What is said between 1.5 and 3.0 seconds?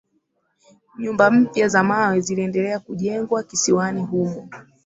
za mawe ziliendelea